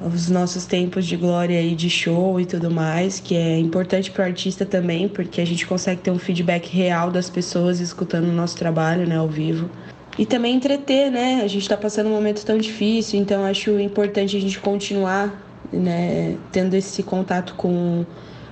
Os 0.00 0.28
nossos 0.28 0.66
tempos 0.66 1.06
de 1.06 1.16
glória 1.16 1.58
aí 1.58 1.74
de 1.76 1.88
show 1.88 2.40
e 2.40 2.46
tudo 2.46 2.70
mais, 2.70 3.20
que 3.20 3.36
é 3.36 3.58
importante 3.58 4.10
para 4.10 4.22
o 4.22 4.26
artista 4.26 4.66
também, 4.66 5.08
porque 5.08 5.40
a 5.40 5.44
gente 5.44 5.66
consegue 5.66 6.00
ter 6.00 6.10
um 6.10 6.18
feedback 6.18 6.74
real 6.74 7.10
das 7.10 7.30
pessoas 7.30 7.78
escutando 7.78 8.24
o 8.24 8.32
nosso 8.32 8.56
trabalho, 8.56 9.06
né, 9.06 9.16
ao 9.16 9.28
vivo. 9.28 9.70
E 10.18 10.26
também 10.26 10.56
entreter, 10.56 11.10
né? 11.10 11.40
A 11.42 11.46
gente 11.46 11.62
está 11.62 11.76
passando 11.76 12.08
um 12.08 12.12
momento 12.12 12.44
tão 12.44 12.58
difícil, 12.58 13.20
então 13.20 13.44
acho 13.44 13.78
importante 13.78 14.36
a 14.36 14.40
gente 14.40 14.58
continuar, 14.58 15.40
né, 15.72 16.36
tendo 16.50 16.74
esse 16.74 17.02
contato 17.02 17.54
com, 17.54 18.04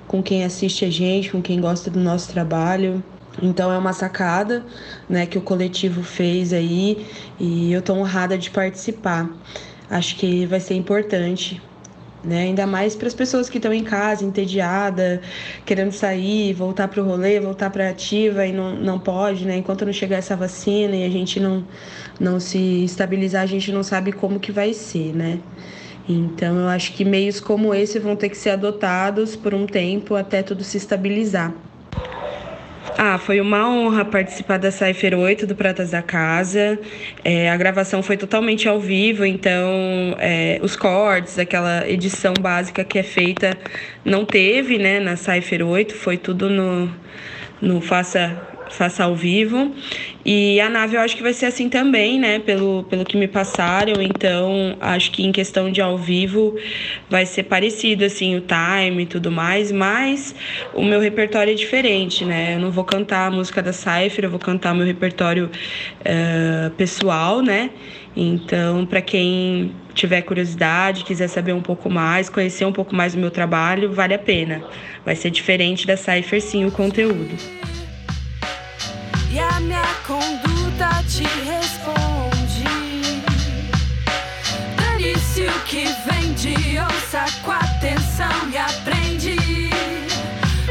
com 0.06 0.22
quem 0.22 0.44
assiste 0.44 0.84
a 0.84 0.90
gente, 0.90 1.30
com 1.30 1.42
quem 1.42 1.60
gosta 1.60 1.90
do 1.90 1.98
nosso 1.98 2.30
trabalho. 2.30 3.02
Então 3.42 3.72
é 3.72 3.78
uma 3.78 3.92
sacada, 3.92 4.64
né, 5.08 5.26
que 5.26 5.38
o 5.38 5.40
coletivo 5.40 6.02
fez 6.02 6.52
aí 6.52 7.06
e 7.38 7.72
eu 7.72 7.82
tô 7.82 7.94
honrada 7.94 8.36
de 8.36 8.50
participar. 8.50 9.28
Acho 9.88 10.16
que 10.16 10.46
vai 10.46 10.60
ser 10.60 10.74
importante, 10.74 11.60
né? 12.22 12.42
Ainda 12.42 12.66
mais 12.66 12.94
para 12.94 13.08
as 13.08 13.14
pessoas 13.14 13.48
que 13.48 13.58
estão 13.58 13.72
em 13.72 13.82
casa, 13.82 14.24
entediada, 14.24 15.20
querendo 15.64 15.92
sair, 15.92 16.52
voltar 16.52 16.88
para 16.88 17.02
o 17.02 17.04
rolê, 17.04 17.40
voltar 17.40 17.70
para 17.70 17.88
ativa 17.88 18.46
e 18.46 18.52
não, 18.52 18.76
não 18.76 18.98
pode, 18.98 19.44
né? 19.46 19.56
Enquanto 19.56 19.84
não 19.84 19.92
chegar 19.92 20.18
essa 20.18 20.36
vacina 20.36 20.94
e 20.94 21.04
a 21.04 21.10
gente 21.10 21.40
não 21.40 21.66
não 22.20 22.38
se 22.38 22.84
estabilizar, 22.84 23.42
a 23.42 23.46
gente 23.46 23.72
não 23.72 23.82
sabe 23.82 24.12
como 24.12 24.38
que 24.38 24.52
vai 24.52 24.74
ser, 24.74 25.14
né? 25.14 25.40
Então 26.08 26.58
eu 26.58 26.68
acho 26.68 26.92
que 26.92 27.04
meios 27.04 27.40
como 27.40 27.74
esse 27.74 27.98
vão 27.98 28.16
ter 28.16 28.28
que 28.28 28.36
ser 28.36 28.50
adotados 28.50 29.36
por 29.36 29.54
um 29.54 29.66
tempo 29.66 30.14
até 30.14 30.42
tudo 30.42 30.62
se 30.64 30.76
estabilizar. 30.76 31.69
Ah, 33.02 33.16
foi 33.16 33.40
uma 33.40 33.66
honra 33.66 34.04
participar 34.04 34.58
da 34.58 34.70
Cypher 34.70 35.18
8 35.18 35.46
do 35.46 35.54
Pratas 35.54 35.92
da 35.92 36.02
Casa. 36.02 36.78
É, 37.24 37.50
a 37.50 37.56
gravação 37.56 38.02
foi 38.02 38.14
totalmente 38.18 38.68
ao 38.68 38.78
vivo, 38.78 39.24
então 39.24 40.14
é, 40.18 40.60
os 40.62 40.76
cortes, 40.76 41.38
aquela 41.38 41.88
edição 41.88 42.34
básica 42.38 42.84
que 42.84 42.98
é 42.98 43.02
feita, 43.02 43.56
não 44.04 44.26
teve 44.26 44.76
né, 44.76 45.00
na 45.00 45.16
Cypher 45.16 45.66
8, 45.66 45.94
foi 45.94 46.18
tudo 46.18 46.50
no, 46.50 46.94
no 47.62 47.80
Faça 47.80 48.49
faça 48.70 49.04
ao 49.04 49.14
vivo. 49.14 49.72
E 50.24 50.60
a 50.60 50.68
nave 50.68 50.96
eu 50.96 51.00
acho 51.00 51.16
que 51.16 51.22
vai 51.22 51.32
ser 51.32 51.46
assim 51.46 51.68
também, 51.68 52.18
né? 52.18 52.38
Pelo, 52.38 52.84
pelo 52.84 53.04
que 53.04 53.16
me 53.16 53.26
passaram. 53.26 54.00
Então, 54.00 54.76
acho 54.80 55.10
que 55.10 55.24
em 55.24 55.32
questão 55.32 55.70
de 55.70 55.80
ao 55.80 55.98
vivo 55.98 56.56
vai 57.08 57.26
ser 57.26 57.44
parecido, 57.44 58.04
assim, 58.04 58.36
o 58.36 58.40
time 58.42 59.02
e 59.02 59.06
tudo 59.06 59.30
mais. 59.30 59.72
Mas 59.72 60.34
o 60.74 60.84
meu 60.84 61.00
repertório 61.00 61.52
é 61.52 61.54
diferente, 61.54 62.24
né? 62.24 62.54
Eu 62.54 62.60
não 62.60 62.70
vou 62.70 62.84
cantar 62.84 63.26
a 63.26 63.30
música 63.30 63.62
da 63.62 63.72
Cypher, 63.72 64.24
eu 64.24 64.30
vou 64.30 64.40
cantar 64.40 64.74
meu 64.74 64.86
repertório 64.86 65.50
uh, 66.00 66.70
pessoal, 66.70 67.40
né? 67.40 67.70
Então, 68.16 68.84
para 68.86 69.00
quem 69.00 69.72
tiver 69.94 70.22
curiosidade, 70.22 71.04
quiser 71.04 71.28
saber 71.28 71.52
um 71.52 71.62
pouco 71.62 71.88
mais, 71.88 72.28
conhecer 72.28 72.64
um 72.64 72.72
pouco 72.72 72.94
mais 72.94 73.14
do 73.14 73.20
meu 73.20 73.30
trabalho, 73.30 73.92
vale 73.92 74.14
a 74.14 74.18
pena. 74.18 74.62
Vai 75.04 75.14
ser 75.14 75.30
diferente 75.30 75.86
da 75.86 75.96
Cypher, 75.96 76.40
sim, 76.40 76.64
o 76.64 76.70
conteúdo 76.70 77.69
e 79.32 79.38
a 79.38 79.60
minha 79.60 79.84
conduta 80.06 81.02
te 81.08 81.22
responde. 81.44 82.64
Dane-se 84.76 85.42
o 85.42 85.60
que 85.64 85.84
vem 86.06 86.34
ouça 86.82 87.24
com 87.44 87.52
atenção 87.52 88.50
e 88.52 88.58
aprende. 88.58 89.36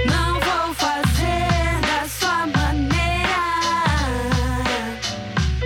Não 0.06 0.34
vou 0.34 0.74
fazer 0.74 1.80
da 1.82 2.08
sua 2.08 2.48
maneira. 2.48 3.40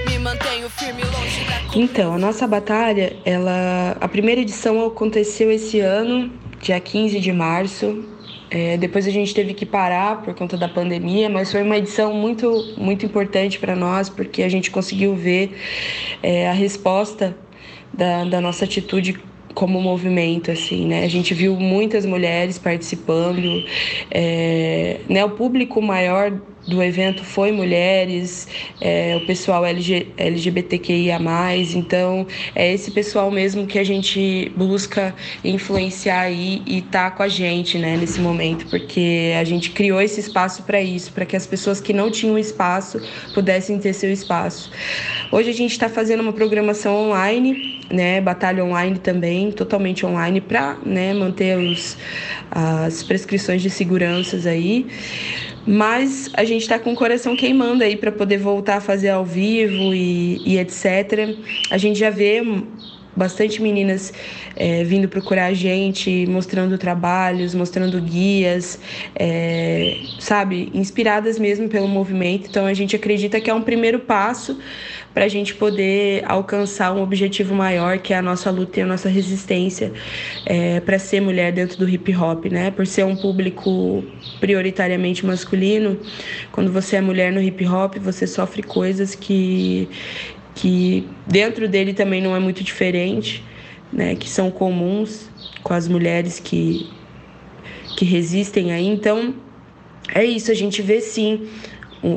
Me 0.07 0.19
mantenho 0.19 0.69
firme 0.69 1.03
longe 1.03 1.45
da. 1.45 1.61
Então, 1.75 2.13
a 2.13 2.17
nossa 2.19 2.45
batalha, 2.47 3.15
ela, 3.25 3.97
a 3.99 4.07
primeira 4.07 4.41
edição 4.41 4.85
aconteceu 4.85 5.51
esse 5.51 5.79
ano, 5.79 6.31
dia 6.61 6.79
15 6.79 7.19
de 7.19 7.31
março, 7.31 8.05
é, 8.55 8.77
depois 8.77 9.07
a 9.07 9.09
gente 9.09 9.33
teve 9.33 9.55
que 9.55 9.65
parar 9.65 10.21
por 10.21 10.35
conta 10.35 10.55
da 10.55 10.69
pandemia, 10.69 11.27
mas 11.27 11.51
foi 11.51 11.63
uma 11.63 11.75
edição 11.75 12.13
muito, 12.13 12.75
muito 12.77 13.03
importante 13.03 13.57
para 13.57 13.75
nós, 13.75 14.09
porque 14.09 14.43
a 14.43 14.49
gente 14.49 14.69
conseguiu 14.69 15.15
ver 15.15 15.57
é, 16.21 16.47
a 16.47 16.53
resposta 16.53 17.35
da, 17.91 18.23
da 18.25 18.39
nossa 18.39 18.65
atitude 18.65 19.19
como 19.53 19.81
movimento, 19.81 20.51
assim, 20.51 20.87
né? 20.87 21.03
A 21.03 21.07
gente 21.07 21.33
viu 21.33 21.55
muitas 21.55 22.05
mulheres 22.05 22.57
participando, 22.57 23.63
é, 24.11 24.99
né? 25.07 25.23
O 25.23 25.31
público 25.31 25.81
maior 25.81 26.31
do 26.67 26.81
evento 26.81 27.23
foi 27.23 27.51
mulheres, 27.51 28.47
é, 28.79 29.17
o 29.21 29.25
pessoal 29.25 29.65
LG, 29.65 30.07
LGBTQIA. 30.17 31.19
Então, 31.75 32.25
é 32.55 32.73
esse 32.73 32.91
pessoal 32.91 33.29
mesmo 33.29 33.67
que 33.67 33.77
a 33.77 33.83
gente 33.83 34.51
busca 34.55 35.13
influenciar 35.43 36.21
aí 36.21 36.61
e 36.65 36.81
tá 36.81 37.11
com 37.11 37.23
a 37.23 37.27
gente 37.27 37.77
né, 37.77 37.97
nesse 37.97 38.19
momento, 38.19 38.65
porque 38.67 39.33
a 39.39 39.43
gente 39.43 39.71
criou 39.71 40.01
esse 40.01 40.19
espaço 40.19 40.63
para 40.63 40.81
isso, 40.81 41.11
para 41.11 41.25
que 41.25 41.35
as 41.35 41.45
pessoas 41.45 41.79
que 41.81 41.93
não 41.93 42.09
tinham 42.09 42.37
espaço 42.37 43.01
pudessem 43.33 43.79
ter 43.79 43.93
seu 43.93 44.11
espaço. 44.11 44.71
Hoje 45.31 45.49
a 45.49 45.53
gente 45.53 45.71
está 45.71 45.89
fazendo 45.89 46.21
uma 46.21 46.33
programação 46.33 46.95
online, 46.95 47.72
né, 47.91 48.21
batalha 48.21 48.63
online 48.63 48.97
também, 48.97 49.51
totalmente 49.51 50.05
online, 50.05 50.41
para 50.41 50.77
né, 50.85 51.13
manter 51.13 51.57
os, 51.57 51.97
as 52.51 53.03
prescrições 53.03 53.61
de 53.61 53.69
seguranças 53.69 54.45
aí. 54.45 54.87
Mas 55.65 56.29
a 56.33 56.43
gente 56.43 56.63
está 56.63 56.77
com 56.77 56.91
o 56.91 56.95
coração 56.95 57.35
queimando 57.35 57.83
aí 57.83 57.95
para 57.95 58.11
poder 58.11 58.37
voltar 58.37 58.77
a 58.77 58.81
fazer 58.81 59.09
ao 59.09 59.23
vivo 59.23 59.93
e, 59.93 60.41
e 60.45 60.57
etc. 60.59 61.37
A 61.71 61.77
gente 61.77 61.97
já 61.97 62.09
vê 62.09 62.41
bastante 63.15 63.61
meninas 63.61 64.13
é, 64.55 64.83
vindo 64.83 65.07
procurar 65.07 65.47
a 65.47 65.53
gente, 65.53 66.25
mostrando 66.27 66.77
trabalhos, 66.77 67.53
mostrando 67.53 67.99
guias, 68.01 68.79
é, 69.15 69.97
sabe, 70.19 70.71
inspiradas 70.73 71.37
mesmo 71.39 71.67
pelo 71.69 71.87
movimento. 71.87 72.49
Então 72.49 72.65
a 72.65 72.73
gente 72.73 72.95
acredita 72.95 73.39
que 73.39 73.49
é 73.49 73.53
um 73.53 73.61
primeiro 73.61 73.99
passo 73.99 74.57
para 75.13 75.25
a 75.25 75.27
gente 75.27 75.53
poder 75.53 76.23
alcançar 76.25 76.91
um 76.91 77.01
objetivo 77.01 77.53
maior, 77.53 77.99
que 77.99 78.13
é 78.13 78.17
a 78.17 78.21
nossa 78.21 78.49
luta 78.49 78.79
e 78.79 78.83
a 78.83 78.85
nossa 78.85 79.07
resistência 79.07 79.93
é, 80.45 80.79
para 80.79 80.97
ser 80.97 81.21
mulher 81.21 81.51
dentro 81.51 81.77
do 81.77 81.87
hip 81.87 82.15
hop, 82.15 82.45
né? 82.45 82.71
Por 82.71 82.87
ser 82.87 83.05
um 83.05 83.15
público 83.15 84.03
prioritariamente 84.39 85.25
masculino, 85.25 85.99
quando 86.51 86.71
você 86.71 86.95
é 86.95 87.01
mulher 87.01 87.31
no 87.31 87.39
hip 87.39 87.63
hop, 87.67 87.97
você 87.97 88.25
sofre 88.25 88.63
coisas 88.63 89.13
que 89.13 89.87
que 90.55 91.07
dentro 91.25 91.67
dele 91.67 91.93
também 91.93 92.21
não 92.21 92.35
é 92.35 92.39
muito 92.39 92.63
diferente, 92.63 93.43
né, 93.91 94.15
que 94.15 94.29
são 94.29 94.51
comuns 94.51 95.29
com 95.63 95.73
as 95.73 95.87
mulheres 95.87 96.39
que, 96.39 96.89
que 97.95 98.05
resistem 98.05 98.71
aí. 98.71 98.87
Então, 98.87 99.35
é 100.13 100.23
isso, 100.23 100.51
a 100.51 100.55
gente 100.55 100.81
vê 100.81 100.99
sim 101.01 101.47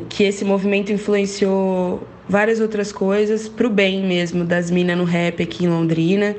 que 0.08 0.24
esse 0.24 0.44
movimento 0.44 0.92
influenciou 0.92 2.06
várias 2.28 2.60
outras 2.60 2.90
coisas 2.90 3.48
para 3.48 3.66
o 3.66 3.70
bem 3.70 4.04
mesmo 4.04 4.44
das 4.44 4.70
minas 4.70 4.98
no 4.98 5.04
rap 5.04 5.42
aqui 5.42 5.64
em 5.64 5.68
Londrina. 5.68 6.34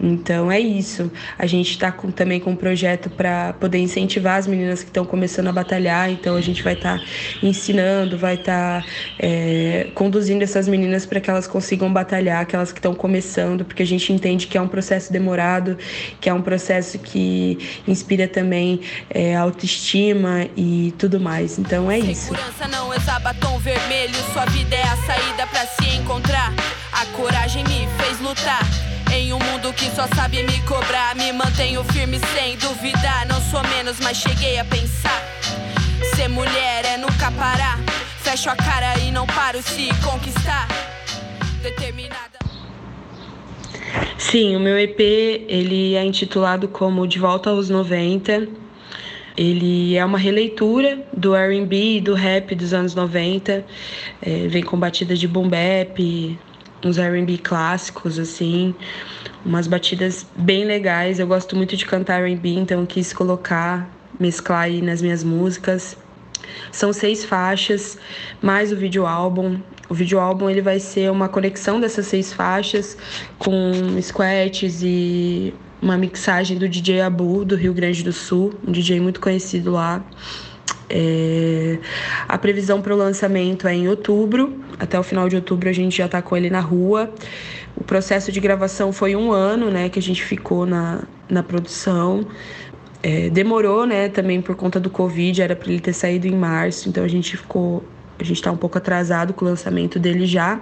Então 0.00 0.50
é 0.50 0.60
isso. 0.60 1.10
A 1.38 1.46
gente 1.46 1.70
está 1.70 1.90
também 2.14 2.40
com 2.40 2.50
um 2.50 2.56
projeto 2.56 3.10
para 3.10 3.52
poder 3.54 3.78
incentivar 3.78 4.38
as 4.38 4.46
meninas 4.46 4.82
que 4.82 4.90
estão 4.90 5.04
começando 5.04 5.48
a 5.48 5.52
batalhar. 5.52 6.10
Então 6.10 6.36
a 6.36 6.40
gente 6.40 6.62
vai 6.62 6.74
estar 6.74 6.98
tá 6.98 7.04
ensinando, 7.42 8.16
vai 8.16 8.34
estar 8.34 8.82
tá, 8.82 8.88
é, 9.18 9.88
conduzindo 9.94 10.42
essas 10.42 10.68
meninas 10.68 11.04
para 11.04 11.20
que 11.20 11.28
elas 11.28 11.46
consigam 11.46 11.92
batalhar, 11.92 12.42
aquelas 12.42 12.72
que 12.72 12.78
estão 12.78 12.94
começando, 12.94 13.64
porque 13.64 13.82
a 13.82 13.86
gente 13.86 14.12
entende 14.12 14.46
que 14.46 14.56
é 14.56 14.60
um 14.60 14.68
processo 14.68 15.12
demorado, 15.12 15.76
que 16.20 16.28
é 16.28 16.34
um 16.34 16.42
processo 16.42 16.98
que 16.98 17.58
inspira 17.86 18.28
também 18.28 18.80
é, 19.10 19.34
autoestima 19.34 20.46
e 20.56 20.94
tudo 20.98 21.18
mais. 21.18 21.58
Então 21.58 21.90
é 21.90 21.98
isso. 21.98 22.26
Segurança 22.26 22.68
não 22.68 22.92
é 22.94 22.98
batom 23.20 23.58
vermelho, 23.58 24.14
sua 24.32 24.44
vida 24.46 24.76
é 24.76 24.82
a 24.82 24.96
saída 24.96 25.46
para 25.46 25.66
se 25.66 25.96
encontrar. 25.96 26.52
A 26.92 27.04
coragem 27.16 27.64
me 27.64 27.88
fez 27.98 28.20
lutar. 28.20 28.87
Em 29.28 29.32
um 29.34 29.38
mundo 29.40 29.70
que 29.74 29.90
só 29.90 30.06
sabe 30.16 30.42
me 30.42 30.58
cobrar, 30.62 31.14
me 31.14 31.30
mantenho 31.34 31.84
firme 31.92 32.18
sem 32.34 32.56
duvidar. 32.56 33.28
Não 33.28 33.38
sou 33.42 33.62
menos, 33.64 34.00
mas 34.00 34.16
cheguei 34.16 34.58
a 34.58 34.64
pensar. 34.64 35.22
Ser 36.16 36.28
mulher 36.28 36.86
é 36.86 36.96
nunca 36.96 37.30
parar. 37.32 37.78
Fecho 38.22 38.48
a 38.48 38.56
cara 38.56 38.98
e 39.00 39.10
não 39.10 39.26
paro 39.26 39.60
se 39.60 39.90
conquistar. 40.02 40.66
Determinada. 41.62 42.38
Sim, 44.16 44.56
o 44.56 44.60
meu 44.60 44.78
EP 44.78 44.98
ele 44.98 45.94
é 45.94 46.02
intitulado 46.02 46.66
como 46.66 47.06
De 47.06 47.18
Volta 47.18 47.50
aos 47.50 47.68
90. 47.68 48.48
Ele 49.36 49.94
é 49.94 50.02
uma 50.06 50.16
releitura 50.16 51.06
do 51.14 51.34
R&B 51.34 51.96
e 51.96 52.00
do 52.00 52.14
rap 52.14 52.54
dos 52.54 52.72
anos 52.72 52.94
90. 52.94 53.62
É, 54.22 54.48
vem 54.48 54.62
com 54.62 54.78
batidas 54.78 55.20
de 55.20 55.28
boom 55.28 55.50
bap, 55.50 56.38
uns 56.84 56.98
R&B 56.98 57.38
clássicos 57.38 58.18
assim, 58.18 58.74
umas 59.44 59.66
batidas 59.66 60.26
bem 60.36 60.64
legais. 60.64 61.18
Eu 61.18 61.26
gosto 61.26 61.56
muito 61.56 61.76
de 61.76 61.84
cantar 61.86 62.22
R&B, 62.22 62.50
então 62.50 62.84
quis 62.86 63.12
colocar, 63.12 63.88
mesclar 64.18 64.62
aí 64.62 64.82
nas 64.82 65.02
minhas 65.02 65.24
músicas. 65.24 65.96
São 66.70 66.92
seis 66.92 67.24
faixas, 67.24 67.98
mais 68.40 68.72
o 68.72 68.76
vídeo 68.76 69.06
álbum. 69.06 69.60
O 69.88 69.94
vídeo 69.94 70.18
álbum 70.18 70.50
ele 70.50 70.60
vai 70.60 70.78
ser 70.78 71.10
uma 71.10 71.28
conexão 71.28 71.80
dessas 71.80 72.06
seis 72.06 72.32
faixas 72.32 72.96
com 73.38 73.72
scratches 74.00 74.82
e 74.82 75.54
uma 75.80 75.96
mixagem 75.96 76.58
do 76.58 76.68
DJ 76.68 77.00
Abu 77.00 77.44
do 77.44 77.56
Rio 77.56 77.72
Grande 77.72 78.02
do 78.02 78.12
Sul, 78.12 78.52
um 78.66 78.72
DJ 78.72 79.00
muito 79.00 79.20
conhecido 79.20 79.72
lá. 79.72 80.04
É... 80.90 81.78
A 82.26 82.38
previsão 82.38 82.80
para 82.80 82.94
o 82.94 82.96
lançamento 82.96 83.68
é 83.68 83.74
em 83.74 83.88
outubro. 83.88 84.58
Até 84.78 84.98
o 84.98 85.02
final 85.02 85.28
de 85.28 85.36
outubro 85.36 85.68
a 85.68 85.72
gente 85.72 85.96
já 85.96 86.06
está 86.06 86.22
com 86.22 86.36
ele 86.36 86.50
na 86.50 86.60
rua. 86.60 87.12
O 87.76 87.84
processo 87.84 88.32
de 88.32 88.40
gravação 88.40 88.92
foi 88.92 89.14
um 89.14 89.30
ano, 89.30 89.70
né, 89.70 89.88
que 89.88 89.98
a 89.98 90.02
gente 90.02 90.22
ficou 90.24 90.66
na, 90.66 91.04
na 91.28 91.42
produção. 91.42 92.26
É, 93.02 93.30
demorou, 93.30 93.86
né, 93.86 94.08
também 94.08 94.42
por 94.42 94.56
conta 94.56 94.80
do 94.80 94.90
Covid, 94.90 95.40
era 95.40 95.54
para 95.54 95.70
ele 95.70 95.80
ter 95.80 95.92
saído 95.92 96.26
em 96.26 96.34
março, 96.34 96.88
então 96.88 97.04
a 97.04 97.08
gente 97.08 97.36
ficou, 97.36 97.84
a 98.18 98.24
gente 98.24 98.38
está 98.38 98.50
um 98.50 98.56
pouco 98.56 98.76
atrasado 98.76 99.32
com 99.32 99.44
o 99.44 99.48
lançamento 99.48 100.00
dele 100.00 100.26
já, 100.26 100.60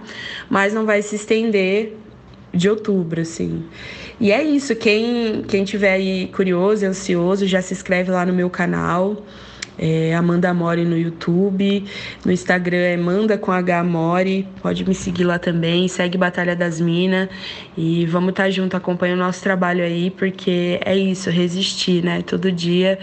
mas 0.50 0.74
não 0.74 0.84
vai 0.84 1.00
se 1.00 1.16
estender 1.16 1.96
de 2.52 2.68
outubro, 2.68 3.22
assim. 3.22 3.64
E 4.20 4.30
é 4.30 4.42
isso, 4.42 4.76
quem, 4.76 5.42
quem 5.48 5.64
tiver 5.64 5.92
aí 5.92 6.26
curioso 6.28 6.84
ansioso, 6.84 7.46
já 7.46 7.62
se 7.62 7.72
inscreve 7.72 8.10
lá 8.10 8.26
no 8.26 8.34
meu 8.34 8.50
canal 8.50 9.24
é 9.78 10.14
Amanda 10.14 10.52
Mori 10.54 10.84
no 10.84 10.96
YouTube, 10.96 11.84
no 12.24 12.32
Instagram 12.32 12.78
é 12.78 12.96
Manda 12.96 13.36
com 13.36 13.52
H 13.52 13.84
Mori, 13.84 14.48
pode 14.62 14.84
me 14.84 14.94
seguir 14.94 15.24
lá 15.24 15.38
também, 15.38 15.86
segue 15.88 16.16
Batalha 16.16 16.56
das 16.56 16.80
Minas. 16.80 17.28
E 17.76 18.06
vamos 18.06 18.30
estar 18.30 18.44
tá 18.44 18.50
junto, 18.50 18.76
acompanha 18.76 19.14
o 19.14 19.18
nosso 19.18 19.42
trabalho 19.42 19.84
aí, 19.84 20.10
porque 20.10 20.80
é 20.84 20.96
isso, 20.96 21.28
resistir, 21.30 22.02
né, 22.02 22.22
todo 22.22 22.50
dia. 22.50 22.98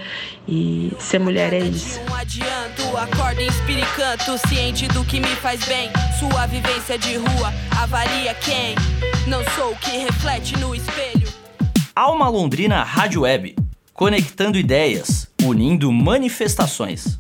E 0.48 0.92
ser 0.98 1.20
mulher 1.20 1.54
é 1.54 1.60
isso. 1.60 2.00
Um 2.10 2.16
adianto, 2.16 2.98
acorda, 2.98 3.42
inspire 3.42 3.84
canto, 3.96 4.48
ciente 4.48 4.88
do 4.88 5.06
que 5.06 5.20
me 5.20 5.28
faz 5.28 5.64
bem, 5.66 5.90
sua 6.20 6.48
vivência 6.48 6.98
de 6.98 7.16
rua, 7.18 7.54
avalia 7.80 8.34
quem, 8.34 8.76
não 9.28 9.44
sou 9.56 9.72
o 9.72 9.76
que 9.76 9.98
reflete 9.98 10.58
no 10.58 10.74
espelho. 10.74 11.28
Alma 11.96 12.28
Londrina 12.28 12.84
Rádio 12.84 13.22
Web, 13.22 13.56
conectando 13.94 14.58
ideias 14.58 15.23
unindo 15.46 15.92
manifestações. 15.92 17.20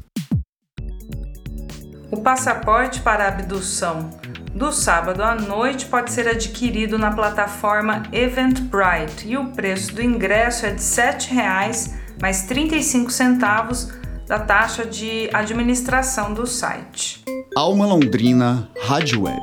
O 2.11 2.17
passaporte 2.17 2.99
para 3.01 3.25
a 3.25 3.27
abdução 3.29 4.09
do 4.53 4.71
sábado 4.71 5.23
à 5.23 5.33
noite 5.35 5.87
pode 5.87 6.11
ser 6.11 6.27
adquirido 6.27 6.97
na 6.97 7.11
plataforma 7.11 8.03
Eventbrite 8.11 9.27
e 9.27 9.35
o 9.35 9.47
preço 9.47 9.95
do 9.95 10.01
ingresso 10.01 10.65
é 10.65 10.69
de 10.69 10.81
R$ 10.83 11.13
7,00 11.13 12.03
mais 12.21 12.43
35 12.43 13.11
centavos 13.11 13.91
da 14.27 14.39
taxa 14.39 14.85
de 14.85 15.29
administração 15.33 16.33
do 16.33 16.45
site. 16.45 17.23
Alma 17.55 17.85
Londrina 17.85 18.69
Rádio 18.81 19.23
Web. 19.23 19.41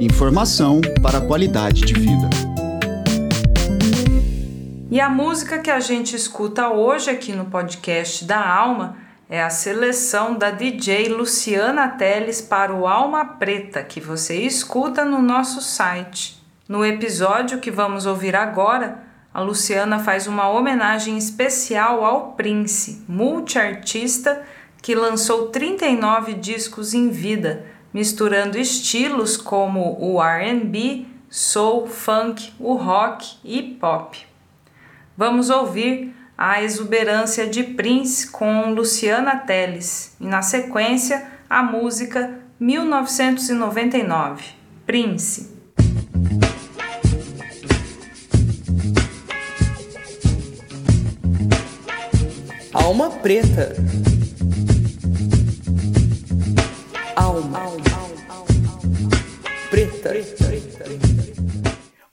Informação 0.00 0.80
para 1.02 1.18
a 1.18 1.20
qualidade 1.20 1.82
de 1.82 1.94
vida. 1.94 2.47
E 4.90 5.02
a 5.02 5.10
música 5.10 5.58
que 5.58 5.70
a 5.70 5.80
gente 5.80 6.16
escuta 6.16 6.70
hoje 6.70 7.10
aqui 7.10 7.34
no 7.34 7.44
podcast 7.44 8.24
da 8.24 8.40
Alma 8.42 8.96
é 9.28 9.42
a 9.42 9.50
seleção 9.50 10.34
da 10.34 10.50
DJ 10.50 11.10
Luciana 11.10 11.88
Teles 11.88 12.40
para 12.40 12.74
o 12.74 12.86
Alma 12.86 13.22
Preta, 13.34 13.82
que 13.82 14.00
você 14.00 14.36
escuta 14.36 15.04
no 15.04 15.20
nosso 15.20 15.60
site. 15.60 16.42
No 16.66 16.86
episódio 16.86 17.58
que 17.58 17.70
vamos 17.70 18.06
ouvir 18.06 18.34
agora, 18.34 19.02
a 19.32 19.42
Luciana 19.42 19.98
faz 19.98 20.26
uma 20.26 20.48
homenagem 20.48 21.18
especial 21.18 22.02
ao 22.02 22.32
Prince, 22.32 23.04
multiartista 23.06 24.42
que 24.80 24.94
lançou 24.94 25.48
39 25.48 26.32
discos 26.32 26.94
em 26.94 27.10
vida, 27.10 27.66
misturando 27.92 28.56
estilos 28.56 29.36
como 29.36 29.98
o 30.00 30.18
RB, 30.18 31.06
soul, 31.28 31.86
funk, 31.86 32.54
o 32.58 32.72
rock 32.72 33.36
e 33.44 33.62
pop. 33.62 34.27
Vamos 35.18 35.50
ouvir 35.50 36.14
a 36.38 36.62
exuberância 36.62 37.44
de 37.48 37.64
Prince 37.64 38.30
com 38.30 38.70
Luciana 38.72 39.36
Teles 39.36 40.14
e, 40.20 40.24
na 40.24 40.42
sequência, 40.42 41.26
a 41.50 41.60
música 41.60 42.38
1999, 42.60 44.44
Prince. 44.86 45.58
Alma 52.72 53.10
preta. 53.10 53.74
Alma. 57.16 57.58
Preta. 59.68 60.47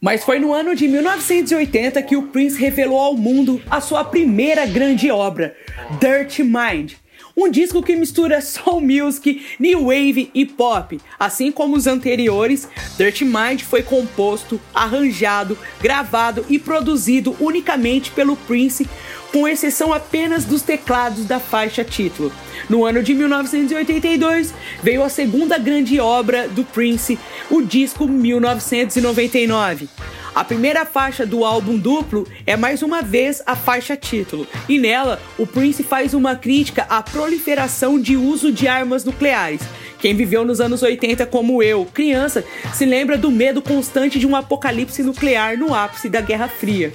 Mas 0.05 0.23
foi 0.23 0.37
no 0.37 0.53
ano 0.53 0.75
de 0.75 0.87
1980 0.87 1.99
que 2.03 2.15
o 2.15 2.27
Prince 2.27 2.59
revelou 2.59 2.99
ao 2.99 3.17
mundo 3.17 3.59
a 3.67 3.81
sua 3.81 4.03
primeira 4.03 4.63
grande 4.63 5.09
obra, 5.09 5.57
Dirty 5.99 6.43
Mind. 6.43 6.93
Um 7.35 7.49
disco 7.49 7.81
que 7.81 7.95
mistura 7.95 8.39
soul 8.39 8.79
music, 8.79 9.43
new 9.59 9.87
wave 9.87 10.29
e 10.31 10.45
pop. 10.45 11.01
Assim 11.17 11.51
como 11.51 11.75
os 11.75 11.87
anteriores, 11.87 12.69
Dirty 12.95 13.25
Mind 13.25 13.61
foi 13.61 13.81
composto, 13.81 14.61
arranjado, 14.75 15.57
gravado 15.81 16.45
e 16.47 16.59
produzido 16.59 17.35
unicamente 17.39 18.11
pelo 18.11 18.35
Prince, 18.35 18.87
com 19.35 19.45
exceção 19.45 19.91
apenas 19.91 20.45
dos 20.45 20.61
teclados 20.61 21.25
da 21.25 21.41
faixa 21.41 21.83
título. 21.83 22.31
No 22.69 22.85
ano 22.85 23.03
de 23.03 23.13
1982, 23.13 24.53
veio 24.81 25.03
a 25.03 25.09
segunda 25.09 25.57
grande 25.57 25.99
obra 25.99 26.47
do 26.47 26.63
Prince, 26.63 27.19
o 27.51 27.61
disco 27.61 28.07
1999. 28.07 29.89
A 30.33 30.41
primeira 30.45 30.85
faixa 30.85 31.25
do 31.25 31.43
álbum 31.43 31.77
duplo 31.77 32.25
é 32.47 32.55
mais 32.55 32.81
uma 32.81 33.01
vez 33.01 33.43
a 33.45 33.57
faixa 33.57 33.97
título, 33.97 34.47
e 34.69 34.79
nela 34.79 35.21
o 35.37 35.45
Prince 35.45 35.83
faz 35.83 36.13
uma 36.13 36.37
crítica 36.37 36.85
à 36.89 37.03
proliferação 37.03 37.99
de 37.99 38.15
uso 38.15 38.53
de 38.53 38.69
armas 38.69 39.03
nucleares. 39.03 39.63
Quem 40.05 40.13
viveu 40.13 40.45
nos 40.45 40.61
anos 40.61 40.83
80 40.83 41.25
como 41.25 41.63
eu, 41.63 41.83
criança, 41.91 42.45
se 42.75 42.85
lembra 42.85 43.17
do 43.17 43.31
medo 43.31 43.59
constante 43.59 44.19
de 44.19 44.27
um 44.27 44.35
apocalipse 44.35 45.01
nuclear 45.01 45.57
no 45.57 45.73
ápice 45.73 46.09
da 46.09 46.21
Guerra 46.21 46.47
Fria. 46.47 46.93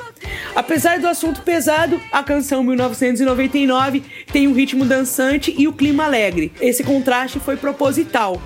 Apesar 0.55 1.01
do 1.01 1.09
assunto 1.09 1.43
pesado, 1.43 2.01
a 2.13 2.23
canção 2.23 2.63
1999 2.63 4.05
tem 4.33 4.47
um 4.47 4.53
ritmo 4.53 4.85
dançante 4.85 5.53
e 5.59 5.67
o 5.67 5.73
clima 5.73 6.05
alegre. 6.05 6.53
Esse 6.61 6.85
contraste 6.85 7.41
foi 7.41 7.57
proposital. 7.57 8.41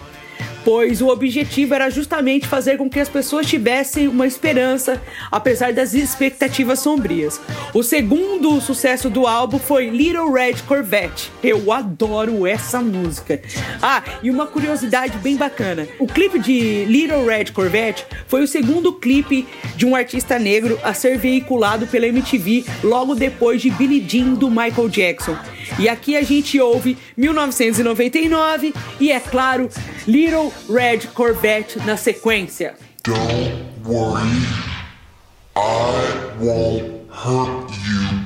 Pois 0.64 1.02
o 1.02 1.08
objetivo 1.08 1.74
era 1.74 1.90
justamente 1.90 2.48
fazer 2.48 2.78
com 2.78 2.88
que 2.88 2.98
as 2.98 3.08
pessoas 3.08 3.46
tivessem 3.46 4.08
uma 4.08 4.26
esperança, 4.26 5.00
apesar 5.30 5.72
das 5.72 5.94
expectativas 5.94 6.78
sombrias. 6.78 7.40
O 7.74 7.82
segundo 7.82 8.60
sucesso 8.60 9.10
do 9.10 9.26
álbum 9.26 9.58
foi 9.58 9.90
Little 9.90 10.32
Red 10.32 10.54
Corvette. 10.66 11.30
Eu 11.42 11.70
adoro 11.70 12.46
essa 12.46 12.80
música. 12.80 13.40
Ah, 13.82 14.02
e 14.22 14.30
uma 14.30 14.46
curiosidade 14.46 15.18
bem 15.18 15.36
bacana: 15.36 15.86
o 15.98 16.06
clipe 16.06 16.38
de 16.38 16.84
Little 16.86 17.26
Red 17.26 17.46
Corvette 17.52 18.06
foi 18.26 18.42
o 18.42 18.48
segundo 18.48 18.92
clipe 18.92 19.46
de 19.76 19.84
um 19.84 19.94
artista 19.94 20.38
negro 20.38 20.78
a 20.82 20.94
ser 20.94 21.18
veiculado 21.18 21.86
pela 21.86 22.06
MTV 22.06 22.64
logo 22.82 23.14
depois 23.14 23.60
de 23.60 23.70
Billie 23.70 24.04
Jean 24.06 24.34
do 24.34 24.48
Michael 24.48 24.88
Jackson. 24.88 25.36
E 25.78 25.88
aqui 25.88 26.16
a 26.16 26.22
gente 26.22 26.60
ouve 26.60 26.96
1999 27.16 28.74
e, 29.00 29.10
é 29.10 29.18
claro, 29.18 29.68
Little 30.06 30.52
Red 30.68 31.14
Corvette 31.14 31.78
na 31.86 31.96
sequência. 31.96 32.74
Don't 33.02 33.64
worry, 33.82 34.44
I 35.56 36.30
won't 36.38 37.10
hurt 37.10 37.70
you. 37.70 38.20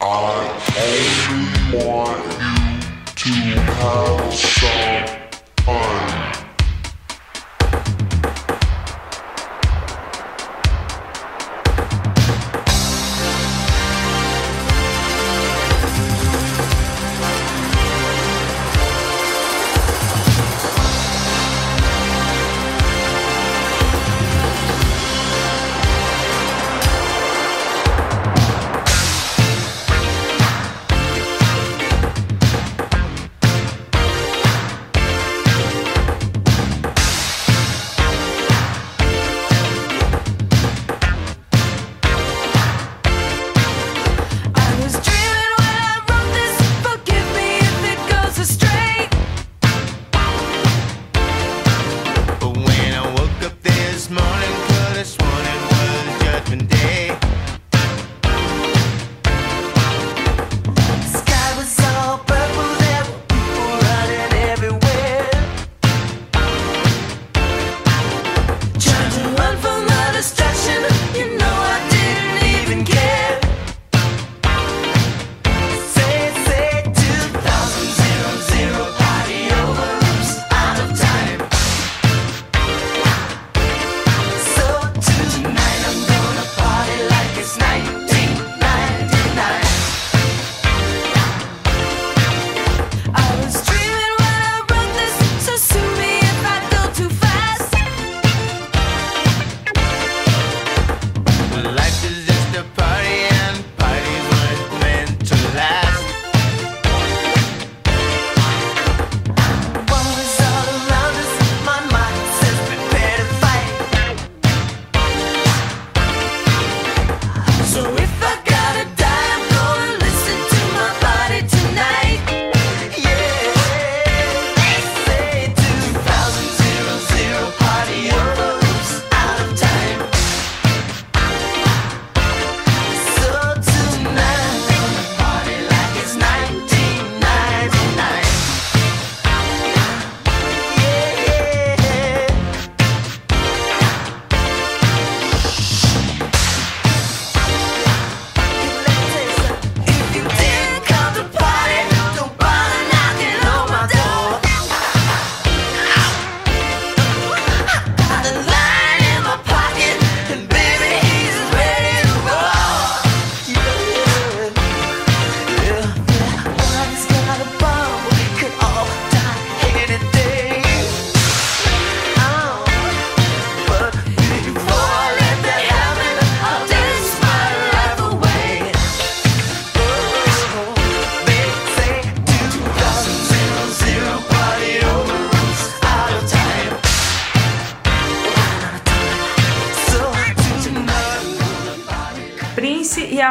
I 0.00 0.48
only 0.78 1.84
want 1.84 2.24
you 3.26 3.54
to 3.54 3.60
have 3.60 4.32
some 4.32 5.18
fun. 5.64 6.01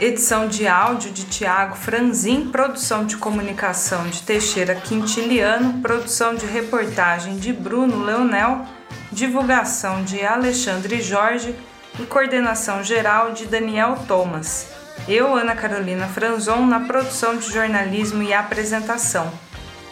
Edição 0.00 0.48
de 0.48 0.66
áudio 0.66 1.10
de 1.10 1.24
Tiago 1.24 1.76
Franzin, 1.76 2.48
produção 2.50 3.04
de 3.04 3.18
comunicação 3.18 4.08
de 4.08 4.22
Teixeira 4.22 4.76
Quintiliano, 4.76 5.82
produção 5.82 6.34
de 6.34 6.46
reportagem 6.46 7.36
de 7.36 7.52
Bruno 7.52 8.02
Leonel, 8.02 8.64
divulgação 9.12 10.04
de 10.04 10.24
Alexandre 10.24 11.02
Jorge 11.02 11.54
e 11.98 12.04
coordenação 12.04 12.82
geral 12.82 13.32
de 13.32 13.44
Daniel 13.44 13.98
Thomas. 14.08 14.68
Eu, 15.06 15.34
Ana 15.34 15.54
Carolina 15.54 16.06
Franzon, 16.06 16.64
na 16.64 16.80
produção 16.80 17.36
de 17.36 17.52
jornalismo 17.52 18.22
e 18.22 18.32
apresentação. 18.32 19.30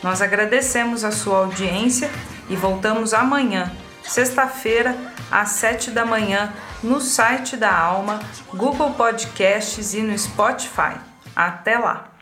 Nós 0.03 0.23
agradecemos 0.23 1.05
a 1.05 1.11
sua 1.11 1.41
audiência 1.41 2.11
e 2.49 2.57
voltamos 2.57 3.13
amanhã, 3.15 3.71
sexta-feira, 4.03 4.97
às 5.31 5.51
sete 5.51 5.91
da 5.91 6.05
manhã, 6.05 6.53
no 6.83 7.01
site 7.01 7.57
da 7.57 7.77
Alma, 7.77 8.21
Google 8.55 8.93
Podcasts 8.95 9.95
e 9.95 10.03
no 10.03 10.17
Spotify. 10.19 10.97
Até 11.35 11.79
lá! 11.79 12.18